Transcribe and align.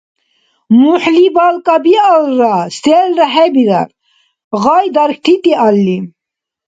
МухӀли 0.79 1.27
балкӀа 1.35 1.75
биалра, 1.83 2.55
селра 2.77 3.27
хӀебирар, 3.33 3.89
гъай 4.63 4.85
дархьти 4.95 5.33
диалли. 5.43 5.97